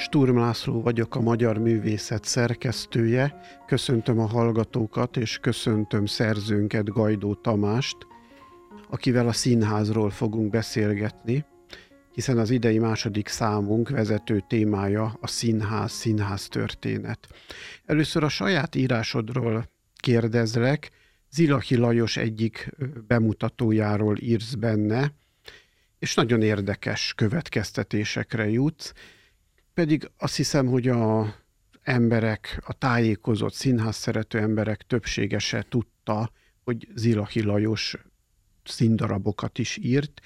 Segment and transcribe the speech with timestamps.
[0.00, 3.40] Sturm László vagyok, a Magyar Művészet szerkesztője.
[3.66, 7.96] Köszöntöm a hallgatókat, és köszöntöm szerzőnket, Gajdó Tamást,
[8.90, 11.44] akivel a színházról fogunk beszélgetni,
[12.12, 17.28] hiszen az idei második számunk vezető témája a színház, színház történet.
[17.84, 20.90] Először a saját írásodról kérdezlek,
[21.30, 22.74] Zilahi Lajos egyik
[23.06, 25.12] bemutatójáról írsz benne,
[25.98, 28.92] és nagyon érdekes következtetésekre jutsz,
[29.78, 31.34] pedig azt hiszem, hogy a
[31.82, 36.32] emberek, a tájékozott színház szerető emberek többsége se tudta,
[36.64, 37.96] hogy Zilahi Lajos
[38.64, 40.20] színdarabokat is írt.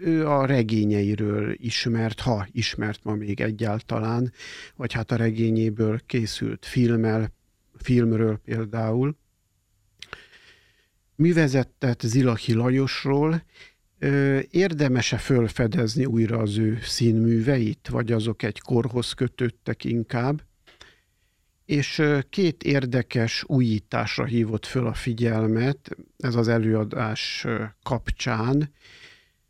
[0.00, 4.32] Ő a regényeiről ismert, ha ismert ma még egyáltalán,
[4.76, 7.32] vagy hát a regényéből készült filmmel,
[7.76, 9.16] filmről például.
[11.14, 13.42] Mi vezetett Zilahi Lajosról,
[14.50, 20.42] Érdemese fölfedezni újra az ő színműveit, vagy azok egy korhoz kötődtek inkább?
[21.64, 27.46] És két érdekes újításra hívott föl a figyelmet ez az előadás
[27.82, 28.72] kapcsán,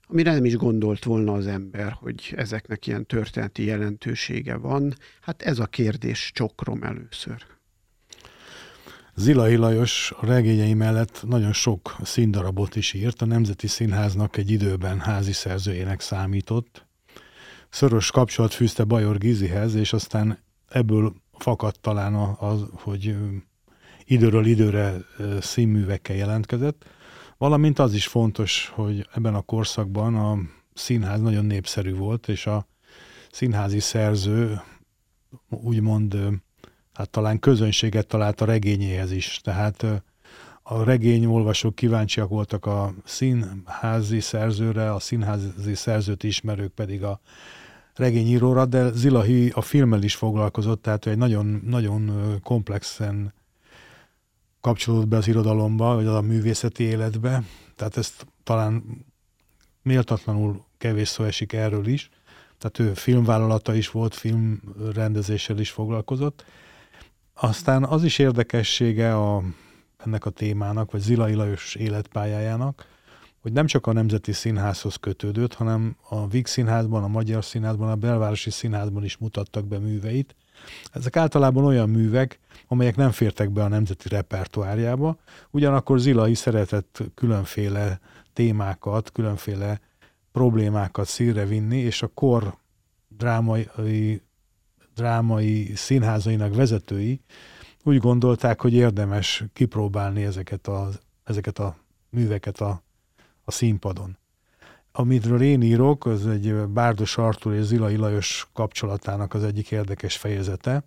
[0.06, 4.94] amire nem is gondolt volna az ember, hogy ezeknek ilyen történeti jelentősége van.
[5.20, 7.57] Hát ez a kérdés csokrom először.
[9.18, 15.00] Zilai Lajos a regényei mellett nagyon sok színdarabot is írt, a Nemzeti Színháznak egy időben
[15.00, 16.86] házi szerzőjének számított.
[17.68, 23.16] Szoros kapcsolat fűzte Bajor Gizihez, és aztán ebből fakadt talán az, hogy
[24.04, 24.96] időről időre
[25.40, 26.84] színművekkel jelentkezett.
[27.38, 30.38] Valamint az is fontos, hogy ebben a korszakban a
[30.74, 32.66] színház nagyon népszerű volt, és a
[33.30, 34.60] színházi szerző
[35.48, 36.16] úgymond
[36.98, 39.40] hát talán közönséget talált a regényéhez is.
[39.42, 39.84] Tehát
[40.62, 47.20] a regényolvasók kíváncsiak voltak a színházi szerzőre, a színházi szerzőt ismerők pedig a
[47.94, 52.12] regényíróra, de Zilahi a filmmel is foglalkozott, tehát egy nagyon, nagyon
[52.42, 53.32] komplexen
[54.60, 57.42] kapcsolódott be az irodalomba, vagy a művészeti életbe,
[57.76, 59.04] tehát ezt talán
[59.82, 62.10] méltatlanul kevés szó esik erről is,
[62.58, 66.44] tehát ő filmvállalata is volt, filmrendezéssel is foglalkozott,
[67.40, 69.42] aztán az is érdekessége a,
[69.96, 72.86] ennek a témának, vagy Zilai Lajos életpályájának,
[73.40, 77.96] hogy nem csak a Nemzeti Színházhoz kötődött, hanem a Víg Színházban, a Magyar Színházban, a
[77.96, 80.34] Belvárosi Színházban is mutattak be műveit.
[80.92, 85.16] Ezek általában olyan művek, amelyek nem fértek be a nemzeti repertoárjába,
[85.50, 88.00] ugyanakkor Zilai szeretett különféle
[88.32, 89.80] témákat, különféle
[90.32, 92.56] problémákat szírre vinni, és a kor
[93.08, 93.68] drámai
[94.98, 97.20] drámai színházainak vezetői
[97.82, 100.88] úgy gondolták, hogy érdemes kipróbálni ezeket a,
[101.24, 101.76] ezeket a
[102.10, 102.82] műveket a,
[103.44, 104.18] a színpadon.
[104.92, 110.84] Amitről én írok, az egy Bárdos Artur és Zilai Lajos kapcsolatának az egyik érdekes fejezete.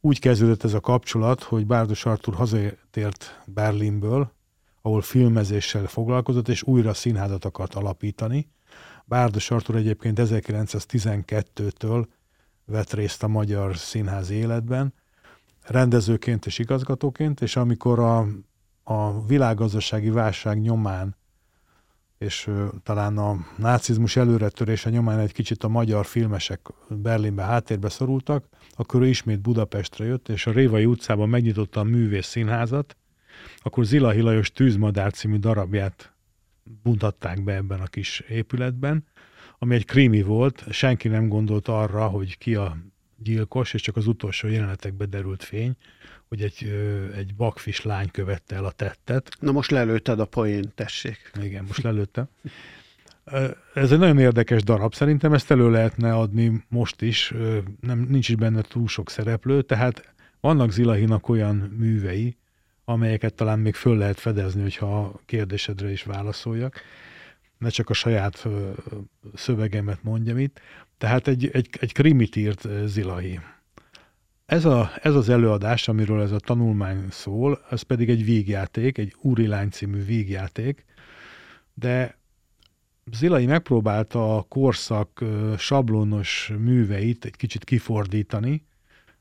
[0.00, 4.32] Úgy kezdődött ez a kapcsolat, hogy Bárdos Artur hazatért Berlinből,
[4.82, 8.50] ahol filmezéssel foglalkozott, és újra színházat akart alapítani.
[9.04, 12.06] Bárdos Artur egyébként 1912-től
[12.64, 14.94] vett részt a magyar színház életben,
[15.62, 18.26] rendezőként és igazgatóként, és amikor a,
[18.82, 21.16] a világgazdasági válság nyomán
[22.22, 22.50] és
[22.82, 29.06] talán a nácizmus előretörése nyomán egy kicsit a magyar filmesek Berlinbe háttérbe szorultak, akkor ő
[29.06, 32.96] ismét Budapestre jött, és a Révai utcában megnyitotta a művész színházat,
[33.58, 36.12] akkor Zila Lajos Tűzmadár című darabját
[36.82, 39.04] mutatták be ebben a kis épületben,
[39.62, 42.76] ami egy krimi volt, senki nem gondolt arra, hogy ki a
[43.16, 45.76] gyilkos, és csak az utolsó jelenetekbe derült fény,
[46.28, 46.64] hogy egy,
[47.16, 49.36] egy bakfis lány követte el a tettet.
[49.40, 51.30] Na most lelőtted a poén, tessék.
[51.42, 52.28] Igen, most lelőttem.
[53.74, 57.34] Ez egy nagyon érdekes darab, szerintem ezt elő lehetne adni most is,
[57.80, 62.36] nem, nincs is benne túl sok szereplő, tehát vannak Zilahinak olyan művei,
[62.84, 66.82] amelyeket talán még föl lehet fedezni, hogyha a kérdésedre is válaszoljak
[67.62, 68.48] ne csak a saját
[69.34, 70.60] szövegemet mondjam itt.
[70.98, 73.40] Tehát egy, egy, egy krimit írt Zilai.
[74.46, 79.14] Ez, a, ez az előadás, amiről ez a tanulmány szól, ez pedig egy vígjáték, egy
[79.20, 80.84] Úri Lány című vígjáték,
[81.74, 82.18] de
[83.12, 85.24] Zilai megpróbálta a korszak
[85.58, 88.66] sablonos műveit egy kicsit kifordítani,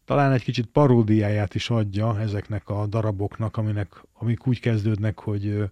[0.05, 5.71] talán egy kicsit paródiáját is adja ezeknek a daraboknak, aminek, amik úgy kezdődnek, hogy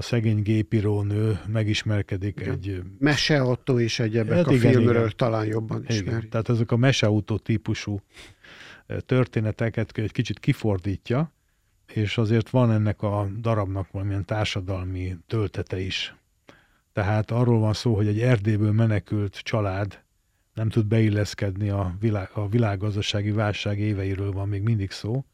[0.00, 2.52] a szegény gépírónő megismerkedik igen.
[2.52, 2.82] egy...
[2.98, 5.12] Meseautó és egyebek hát a igen, filmről igen.
[5.16, 6.16] talán jobban ismeri.
[6.16, 6.28] Igen.
[6.30, 8.00] Tehát ezek a meseautó típusú
[9.06, 11.32] történeteket egy kicsit kifordítja,
[11.92, 16.14] és azért van ennek a darabnak valamilyen társadalmi töltete is.
[16.92, 20.02] Tehát arról van szó, hogy egy Erdélyből menekült család
[20.54, 25.24] nem tud beilleszkedni a, világ, a világgazdasági válság éveiről van még mindig szó,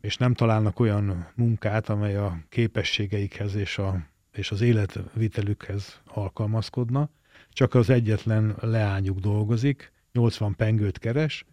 [0.00, 7.10] és nem találnak olyan munkát, amely a képességeikhez és, a, és az életvitelükhez alkalmazkodna,
[7.48, 11.46] csak az egyetlen leányuk dolgozik, 80 pengőt keres,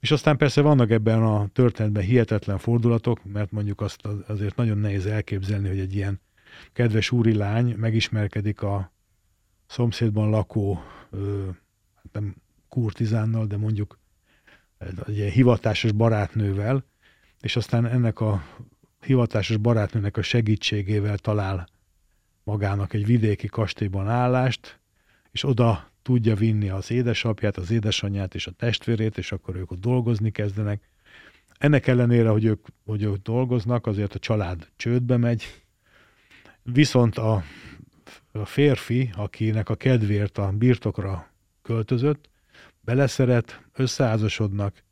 [0.00, 5.06] és aztán persze vannak ebben a történetben hihetetlen fordulatok, mert mondjuk azt azért nagyon nehéz
[5.06, 6.20] elképzelni, hogy egy ilyen
[6.72, 8.92] kedves úri lány megismerkedik a
[9.66, 10.74] szomszédban lakó,
[11.94, 12.34] hát nem
[12.68, 13.98] kurtizánnal, de mondjuk
[14.78, 16.84] egy ilyen hivatásos barátnővel,
[17.42, 18.44] és aztán ennek a
[19.00, 21.68] hivatásos barátnőnek a segítségével talál
[22.44, 24.80] magának egy vidéki kastélyban állást,
[25.30, 29.80] és oda tudja vinni az édesapját, az édesanyját és a testvérét, és akkor ők ott
[29.80, 30.90] dolgozni kezdenek.
[31.58, 35.62] Ennek ellenére, hogy ők, hogy ők dolgoznak, azért a család csődbe megy,
[36.62, 37.42] viszont a,
[38.32, 42.28] a férfi, akinek a kedvéért a birtokra költözött,
[42.80, 44.82] beleszeret, összeházasodnak,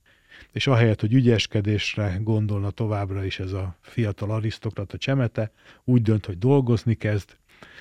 [0.52, 5.52] és ahelyett, hogy ügyeskedésre gondolna továbbra is ez a fiatal arisztokrata csemete,
[5.84, 7.36] úgy dönt, hogy dolgozni kezd,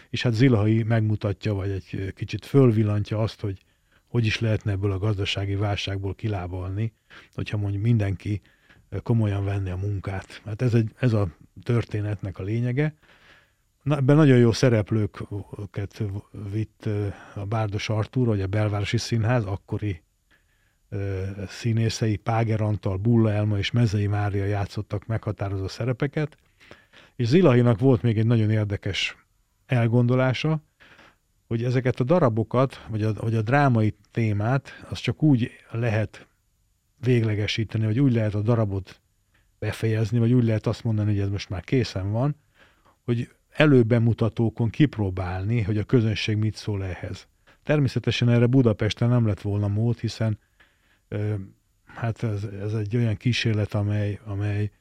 [0.09, 3.63] és hát Zilahai megmutatja, vagy egy kicsit fölvillantja azt, hogy
[4.09, 6.93] hogy is lehetne ebből a gazdasági válságból kilábalni,
[7.33, 8.41] hogyha mondjuk mindenki
[9.03, 10.41] komolyan venni a munkát.
[10.45, 11.27] Hát ez, egy, ez a
[11.63, 12.93] történetnek a lényege.
[13.83, 16.03] Na, ebben nagyon jó szereplőket
[16.51, 16.89] vitt
[17.35, 20.01] a Bárdos Artúr, vagy a Belvárosi Színház, akkori
[21.47, 26.37] színészei Páger Antal, Bulla Elma és Mezei Mária játszottak meghatározó szerepeket,
[27.15, 29.17] és Zilahinak volt még egy nagyon érdekes
[29.65, 30.61] elgondolása,
[31.47, 36.27] hogy ezeket a darabokat, vagy a, vagy a drámai témát, az csak úgy lehet
[36.99, 39.01] véglegesíteni, vagy úgy lehet a darabot
[39.59, 42.35] befejezni, vagy úgy lehet azt mondani, hogy ez most már készen van,
[43.03, 47.27] hogy előbemutatókon kipróbálni, hogy a közönség mit szól ehhez.
[47.63, 50.39] Természetesen erre Budapesten nem lett volna mód, hiszen
[51.85, 54.71] hát ez, ez egy olyan kísérlet, amely, amely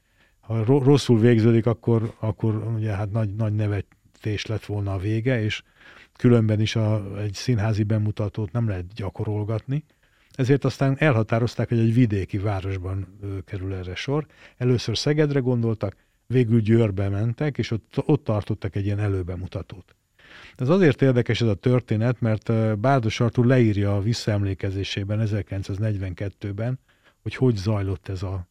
[0.40, 3.86] ha rosszul végződik, akkor, akkor ugye hát nagy, nagy nevet
[4.18, 5.62] vetítés lett volna a vége, és
[6.16, 9.84] különben is a, egy színházi bemutatót nem lehet gyakorolgatni.
[10.32, 14.26] Ezért aztán elhatározták, hogy egy vidéki városban kerül erre sor.
[14.56, 15.96] Először Szegedre gondoltak,
[16.26, 19.94] végül Győrbe mentek, és ott, ott tartottak egy ilyen előbemutatót.
[20.58, 26.78] Ez azért érdekes ez a történet, mert Bárdos Artur leírja a visszaemlékezésében 1942-ben,
[27.22, 28.48] hogy hogy zajlott ez, a,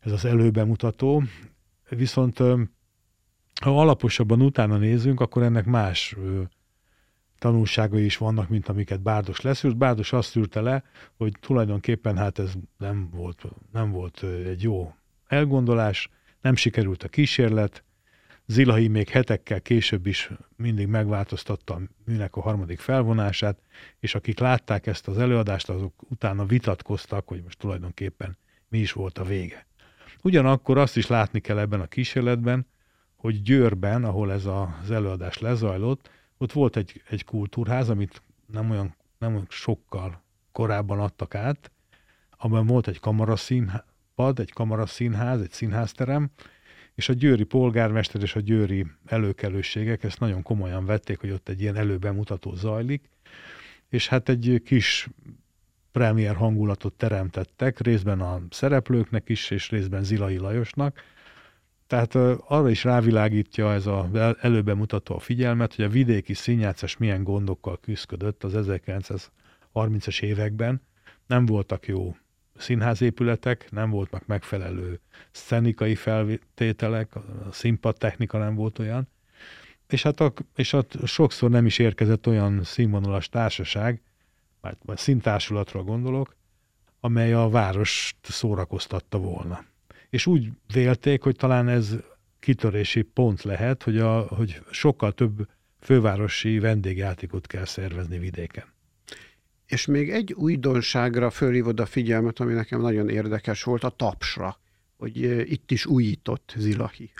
[0.00, 1.22] ez az előbemutató.
[1.88, 2.38] Viszont
[3.62, 6.16] ha alaposabban utána nézünk, akkor ennek más
[7.38, 9.76] tanulságai is vannak, mint amiket Bárdos leszűrt.
[9.76, 10.84] Bárdos azt szűrte le,
[11.16, 14.94] hogy tulajdonképpen hát ez nem volt, nem volt egy jó
[15.26, 16.08] elgondolás,
[16.40, 17.84] nem sikerült a kísérlet,
[18.46, 23.58] Zilahi még hetekkel később is mindig megváltoztatta a műnek a harmadik felvonását,
[23.98, 28.36] és akik látták ezt az előadást, azok utána vitatkoztak, hogy most tulajdonképpen
[28.68, 29.66] mi is volt a vége.
[30.22, 32.66] Ugyanakkor azt is látni kell ebben a kísérletben,
[33.16, 38.94] hogy Győrben, ahol ez az előadás lezajlott, ott volt egy, egy kultúrház, amit nem olyan,
[39.18, 41.70] nem olyan sokkal korábban adtak át,
[42.38, 46.30] abban volt egy kamaraszínpad, egy kamaraszínház, egy színházterem,
[46.94, 51.60] és a győri polgármester és a győri előkelőségek ezt nagyon komolyan vették, hogy ott egy
[51.60, 53.10] ilyen előbemutató zajlik,
[53.88, 55.08] és hát egy kis
[55.92, 61.02] premier hangulatot teremtettek, részben a szereplőknek is, és részben Zilai Lajosnak,
[61.86, 62.14] tehát
[62.46, 67.80] arra is rávilágítja ez az előbe mutató a figyelmet, hogy a vidéki színjátszás milyen gondokkal
[67.80, 68.52] küzdött az
[69.74, 70.82] 1930-as években.
[71.26, 72.16] Nem voltak jó
[72.56, 79.08] színházépületek, nem voltak megfelelő szenikai feltételek, a színpad technika nem volt olyan,
[79.88, 84.02] és hát a, és hát sokszor nem is érkezett olyan színvonalas társaság,
[84.60, 86.36] vagy színtársulatra gondolok,
[87.00, 89.64] amely a várost szórakoztatta volna
[90.14, 91.96] és úgy vélték, hogy talán ez
[92.38, 95.48] kitörési pont lehet, hogy, a, hogy sokkal több
[95.80, 98.73] fővárosi vendégjátékot kell szervezni vidéken.
[99.74, 104.58] És még egy újdonságra fölhívod a figyelmet, ami nekem nagyon érdekes volt, a tapsra,
[104.96, 105.16] hogy
[105.50, 107.10] itt is újított Zilahi.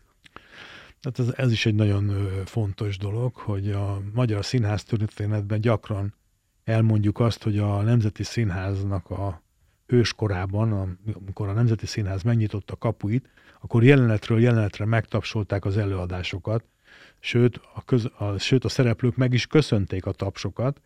[1.00, 6.14] Tehát ez, ez is egy nagyon fontos dolog, hogy a magyar színház történetben gyakran
[6.64, 9.42] elmondjuk azt, hogy a Nemzeti Színháznak a
[9.86, 13.28] hőskorában, amikor a Nemzeti Színház megnyitotta kapuit,
[13.60, 16.64] akkor jelenetről jelenetre megtapsolták az előadásokat,
[17.20, 20.80] sőt a, köz, a, sőt a szereplők meg is köszönték a tapsokat,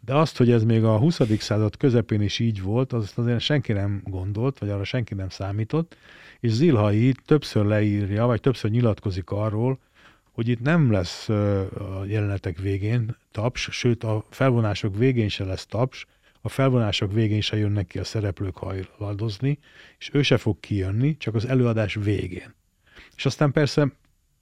[0.00, 1.20] de azt, hogy ez még a 20.
[1.38, 5.96] század közepén is így volt, azt azért senki nem gondolt, vagy arra senki nem számított,
[6.40, 9.78] és Zilhai többször leírja, vagy többször nyilatkozik arról,
[10.32, 16.06] hogy itt nem lesz a jelenetek végén taps, sőt a felvonások végén se lesz taps,
[16.40, 19.58] a felvonások végén se jönnek ki a szereplők hajladozni,
[19.98, 22.54] és ő se fog kijönni, csak az előadás végén.
[23.16, 23.92] És aztán persze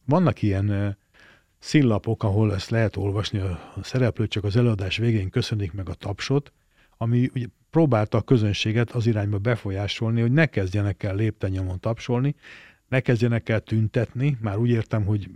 [0.04, 0.96] vannak ilyen
[1.58, 6.52] színlapok, ahol ezt lehet olvasni, a szereplők csak az előadás végén köszönik meg a tapsot,
[6.96, 12.34] ami ugye próbálta a közönséget az irányba befolyásolni, hogy ne kezdjenek el léptenyomon tapsolni,
[12.88, 15.30] ne kezdjenek el tüntetni, már úgy értem, hogy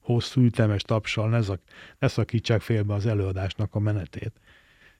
[0.00, 1.60] hosszú ütemes tapsal ne, szak,
[1.98, 4.32] ne szakítsák félbe az előadásnak a menetét.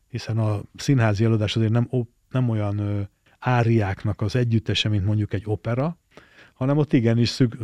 [0.08, 1.88] Hiszen a színházi előadás azért nem,
[2.30, 5.98] nem olyan áriáknak az együttese, mint mondjuk egy opera,
[6.56, 7.56] hanem ott igenis szük,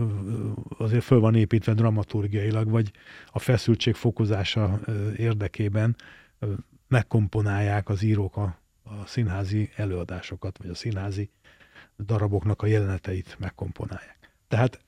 [0.78, 2.90] azért föl van építve dramaturgiailag, vagy
[3.26, 4.80] a feszültség fokozása
[5.16, 5.96] érdekében
[6.88, 11.30] megkomponálják az írók a, a színházi előadásokat, vagy a színházi
[11.98, 14.30] daraboknak a jeleneteit megkomponálják.
[14.48, 14.80] Tehát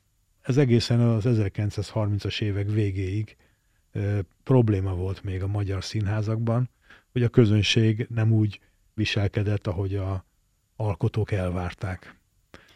[0.43, 3.37] ez egészen az 1930-as évek végéig
[3.93, 6.71] e, probléma volt még a magyar színházakban,
[7.13, 8.61] hogy a közönség nem úgy
[8.95, 10.25] viselkedett, ahogy a
[10.77, 12.17] alkotók elvárták.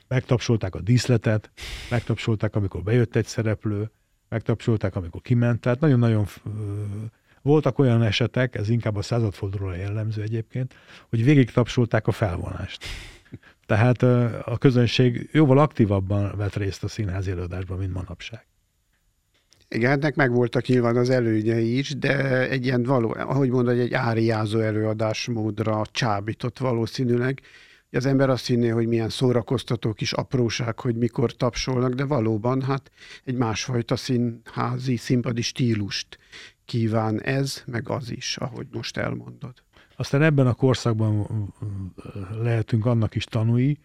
[0.08, 1.50] Megtapsolták a díszletet,
[1.90, 3.90] megtapsolták, amikor bejött egy szereplő,
[4.28, 5.60] megtapsolták, amikor kiment.
[5.60, 6.26] Tehát nagyon-nagyon
[7.42, 10.74] voltak olyan esetek, ez inkább a századfordulóra jellemző egyébként,
[11.08, 12.84] hogy végig tapsolták a felvonást.
[13.66, 14.02] Tehát
[14.42, 18.46] a közönség jóval aktívabban vett részt a színházi előadásban, mint manapság.
[19.68, 23.94] Igen, ennek meg voltak nyilván az előnyei is, de egy ilyen való, ahogy mondod, egy
[23.94, 27.40] áriázó előadásmódra csábított valószínűleg.
[27.90, 32.90] Az ember azt hinné, hogy milyen szórakoztató kis apróság, hogy mikor tapsolnak, de valóban hát
[33.24, 36.18] egy másfajta színházi, színpadi stílust
[36.64, 39.52] kíván ez, meg az is, ahogy most elmondod.
[39.96, 41.26] Aztán ebben a korszakban
[42.42, 43.78] lehetünk annak is tanúi,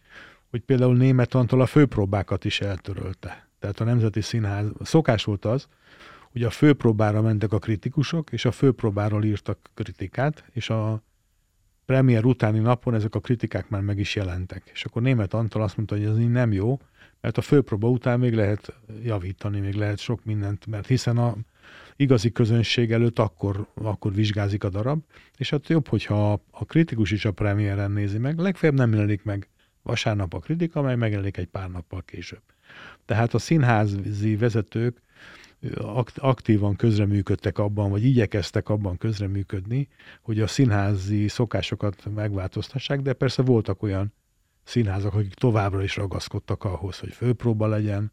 [0.50, 3.48] hogy például német Antal a főpróbákat is eltörölte.
[3.60, 5.68] Tehát a Nemzeti Színház, szokás volt az,
[6.32, 11.04] hogy a főpróbára mentek a kritikusok, és a főpróbáról írtak kritikát, és a
[11.86, 14.70] premier utáni napon ezek a kritikák már meg is jelentek.
[14.74, 16.80] És akkor német Antal azt mondta, hogy ez így nem jó,
[17.22, 21.36] mert a főpróba után még lehet javítani, még lehet sok mindent, mert hiszen a
[21.96, 25.04] igazi közönség előtt akkor, akkor vizsgázik a darab,
[25.38, 29.48] és hát jobb, hogyha a kritikus is a premiéren nézi meg, legfeljebb nem jelenik meg
[29.82, 32.42] vasárnap a kritika, amely megjelenik egy pár nappal később.
[33.06, 35.02] Tehát a színházi vezetők
[36.16, 39.88] aktívan közreműködtek abban, vagy igyekeztek abban közreműködni,
[40.22, 44.14] hogy a színházi szokásokat megváltoztassák, de persze voltak olyan
[44.64, 48.12] színházak, akik továbbra is ragaszkodtak ahhoz, hogy főpróba legyen,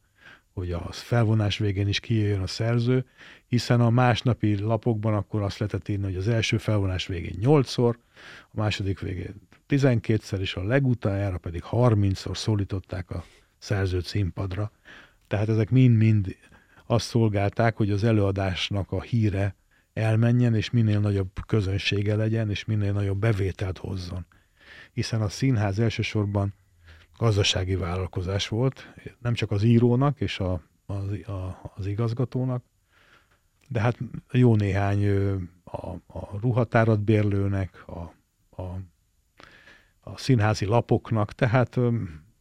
[0.52, 3.04] hogy a felvonás végén is kijöjjön a szerző,
[3.46, 7.94] hiszen a másnapi lapokban akkor azt lehetett írni, hogy az első felvonás végén 8-szor,
[8.42, 9.34] a második végén
[9.68, 13.24] 12-szer, és a legutájára pedig 30-szor szólították a
[13.58, 14.72] szerzőt színpadra.
[15.26, 16.36] Tehát ezek mind-mind
[16.90, 19.54] azt szolgálták, hogy az előadásnak a híre
[19.92, 24.26] elmenjen, és minél nagyobb közönsége legyen, és minél nagyobb bevételt hozzon.
[24.92, 26.54] Hiszen a színház elsősorban
[27.18, 32.64] gazdasági vállalkozás volt, nem csak az írónak és a, az, a, az igazgatónak,
[33.68, 33.98] de hát
[34.32, 35.08] jó néhány
[35.64, 38.14] a, a ruhatárat bérlőnek, a,
[38.62, 38.62] a,
[40.00, 41.78] a színházi lapoknak, tehát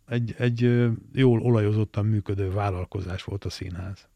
[0.07, 4.07] egy, egy jól olajozottan működő vállalkozás volt a színház.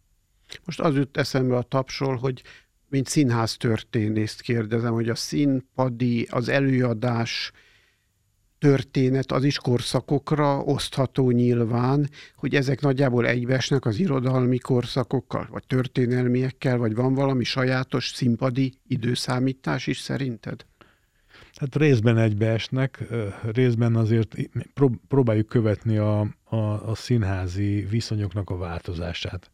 [0.66, 2.44] Most az jut eszembe a tapsol, hogy
[2.90, 7.52] mint színház történészt kérdezem, hogy a színpadi, az előadás
[8.60, 16.78] történet az is korszakokra osztható nyilván, hogy ezek nagyjából egybeesnek az irodalmi korszakokkal, vagy történelmiekkel,
[16.78, 20.66] vagy van valami sajátos színpadi időszámítás is szerinted?
[21.56, 23.04] Hát részben egybeesnek,
[23.54, 24.36] részben azért
[25.08, 29.52] próbáljuk követni a, a, a színházi viszonyoknak a változását.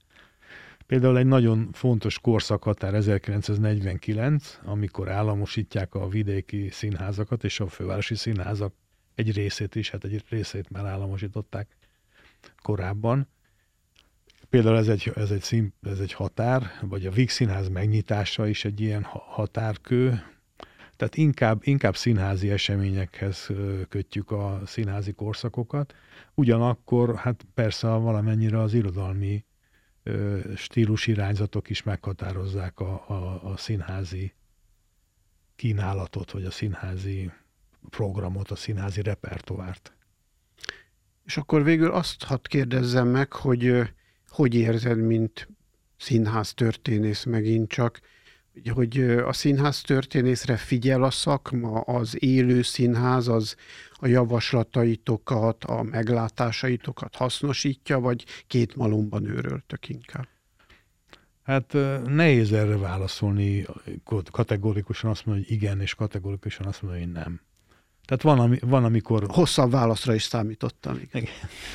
[0.89, 8.73] Például egy nagyon fontos korszakhatár 1949, amikor államosítják a vidéki színházakat és a fővárosi színházak
[9.15, 11.77] egy részét is, hát egy részét már államosították
[12.61, 13.27] korábban.
[14.49, 18.65] Például ez egy, ez egy, szín, ez egy határ, vagy a Víg Színház megnyitása is
[18.65, 20.21] egy ilyen határkő,
[20.95, 23.49] tehát inkább, inkább színházi eseményekhez
[23.89, 25.93] kötjük a színházi korszakokat.
[26.33, 29.43] Ugyanakkor, hát persze valamennyire az irodalmi
[30.55, 34.33] stílus irányzatok is meghatározzák a, a, a színházi
[35.55, 37.31] kínálatot, vagy a színházi
[37.89, 39.93] programot, a színházi repertoárt.
[41.25, 43.89] És akkor végül azt hadd kérdezzem meg, hogy
[44.29, 45.47] hogy érzed, mint
[45.97, 47.99] színház történész megint csak,
[48.67, 53.55] hogy a színház történészre figyel a szakma, az élő színház, az
[53.93, 60.27] a javaslataitokat, a meglátásaitokat hasznosítja, vagy két malomban őröltök inkább?
[61.43, 61.73] Hát
[62.05, 63.65] nehéz erre válaszolni,
[64.31, 67.41] kategorikusan azt mondani, hogy igen, és kategorikusan azt mondani, hogy nem.
[68.09, 69.23] Tehát van, ami, van amikor...
[69.27, 70.99] Hosszabb válaszra is számítottam.
[71.13, 71.25] Igen.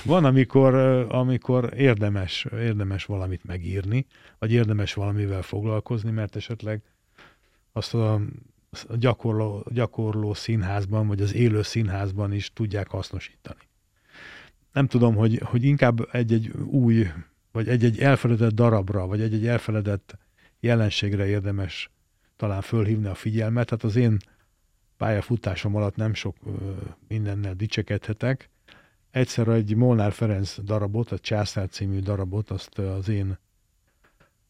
[0.05, 0.75] Van, amikor,
[1.09, 4.07] amikor érdemes, érdemes valamit megírni,
[4.39, 6.83] vagy érdemes valamivel foglalkozni, mert esetleg
[7.73, 8.21] azt a
[8.97, 13.69] gyakorló, gyakorló színházban, vagy az élő színházban is tudják hasznosítani.
[14.73, 17.07] Nem tudom, hogy, hogy inkább egy-egy új,
[17.53, 20.19] vagy egy-egy elfeledett darabra, vagy egy-egy elfeledett
[20.61, 21.91] jelenségre érdemes
[22.37, 23.71] talán fölhívni a figyelmet.
[23.71, 24.19] Hát az én
[24.97, 26.37] pályafutásom alatt nem sok
[27.09, 28.51] mindennel dicsekedhetek.
[29.11, 33.39] Egyszer egy Molnár Ferenc darabot, a Császár című darabot, azt az én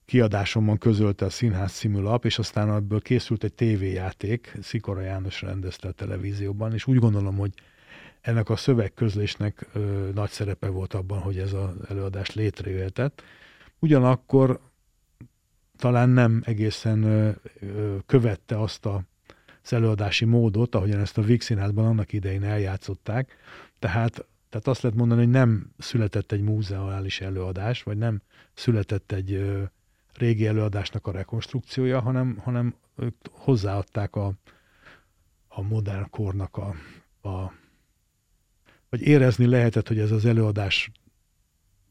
[0.04, 5.88] kiadásomban közölte a Színház című lap, és aztán ebből készült egy tévéjáték, Szikora János rendezte
[5.88, 7.52] a televízióban, és úgy gondolom, hogy
[8.20, 13.22] ennek a szövegközlésnek ö, nagy szerepe volt abban, hogy ez az előadás létrejöhetett.
[13.78, 14.60] Ugyanakkor
[15.76, 19.02] talán nem egészen ö, ö, követte azt a
[19.64, 23.36] az előadási módot, ahogyan ezt a Víg Színházban annak idején eljátszották.
[23.78, 28.22] Tehát, tehát azt lehet mondani, hogy nem született egy múzeális előadás, vagy nem
[28.54, 29.62] született egy ö,
[30.12, 34.32] régi előadásnak a rekonstrukciója, hanem, hanem ők hozzáadták a,
[35.48, 36.74] a modern kornak a,
[37.28, 37.52] a
[38.88, 40.90] vagy érezni lehetett, hogy ez az előadás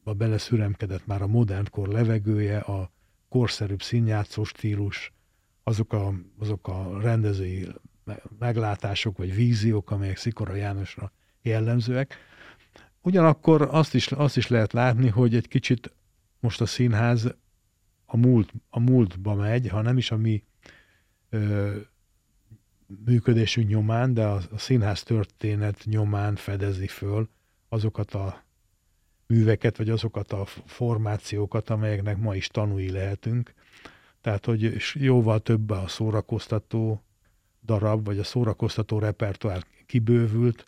[0.04, 2.92] beleszüremkedett már a modern kor levegője, a
[3.30, 5.14] korszerűbb színjátszó stílus,
[5.64, 7.68] azok a, azok a rendezői
[8.40, 12.18] meglátások vagy víziók, amelyek Szikora Jánosra jellemzőek.
[13.02, 15.94] Ugyanakkor azt is, azt is lehet látni, hogy egy kicsit
[16.40, 17.36] most a színház
[18.06, 20.44] a, múlt, a múltba megy, ha nem is a mi
[21.30, 21.76] ö,
[23.06, 27.30] működésünk nyomán, de a, a színház történet nyomán fedezi föl
[27.70, 28.44] azokat a
[29.28, 33.54] műveket, vagy azokat a formációkat, amelyeknek ma is tanúi lehetünk,
[34.24, 37.04] tehát, hogy jóval több a szórakoztató
[37.66, 40.66] darab, vagy a szórakoztató repertoár kibővült,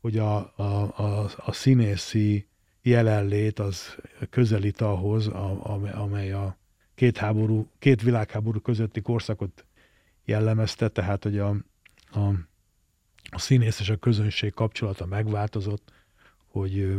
[0.00, 0.62] hogy a, a,
[0.96, 2.46] a, a színészi
[2.82, 3.96] jelenlét az
[4.30, 6.56] közelít ahhoz, a, amely a
[6.94, 9.64] két, háború, két világháború közötti korszakot
[10.24, 11.48] jellemezte, tehát hogy a,
[12.10, 12.20] a,
[13.30, 15.92] a színész és a közönség kapcsolata megváltozott,
[16.46, 16.98] hogy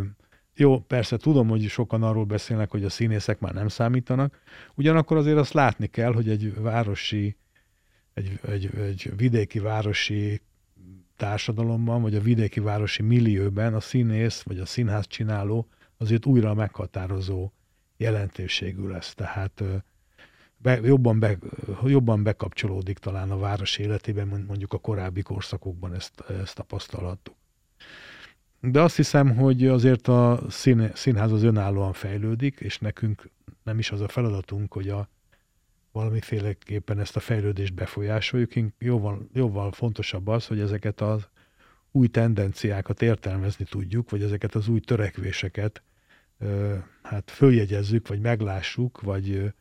[0.55, 4.41] jó, persze tudom, hogy sokan arról beszélnek, hogy a színészek már nem számítanak,
[4.75, 7.35] ugyanakkor azért azt látni kell, hogy egy városi,
[8.13, 10.41] egy, egy, egy vidéki városi
[11.17, 17.51] társadalomban, vagy a vidéki városi millióben a színész, vagy a színház csináló azért újra meghatározó
[17.97, 19.13] jelentőségű lesz.
[19.13, 19.63] Tehát
[20.57, 21.37] be, jobban, be,
[21.85, 27.35] jobban bekapcsolódik talán a város életében, mondjuk a korábbi korszakokban ezt, ezt tapasztalhattuk.
[28.71, 33.30] De azt hiszem, hogy azért a szín, színház az önállóan fejlődik, és nekünk
[33.63, 35.10] nem is az a feladatunk, hogy a
[35.91, 38.52] valamiféleképpen ezt a fejlődést befolyásoljuk.
[38.80, 41.28] Jóval, jóval fontosabb az, hogy ezeket az
[41.91, 45.84] új tendenciákat értelmezni tudjuk, vagy ezeket az új törekvéseket
[47.02, 49.54] hát följegyezzük, vagy meglássuk, vagy,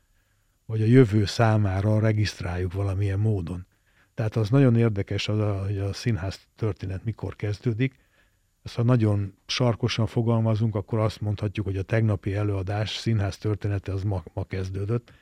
[0.67, 3.67] vagy a jövő számára regisztráljuk valamilyen módon.
[4.15, 8.02] Tehát az nagyon érdekes, az, hogy a színház történet mikor kezdődik,
[8.63, 14.03] ezt ha nagyon sarkosan fogalmazunk, akkor azt mondhatjuk, hogy a tegnapi előadás színház története az
[14.03, 15.13] ma, ma kezdődött.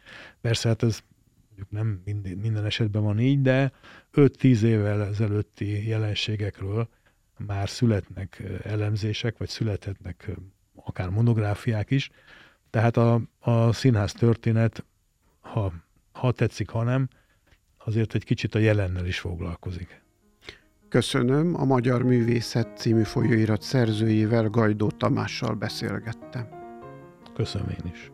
[0.40, 1.02] Persze hát ez
[1.48, 3.72] mondjuk nem minden, minden esetben van így, de
[4.12, 6.88] 5-10 évvel ezelőtti jelenségekről
[7.46, 10.30] már születnek elemzések, vagy születhetnek
[10.74, 12.10] akár monográfiák is.
[12.70, 14.84] Tehát a, a színház történet,
[15.40, 15.72] ha,
[16.12, 17.08] ha tetszik, ha nem,
[17.78, 20.02] azért egy kicsit a jelennel is foglalkozik.
[20.90, 26.48] Köszönöm, a Magyar Művészet című folyóirat szerzőjével Gajdó Tamással beszélgettem.
[27.34, 28.10] Köszönöm én is.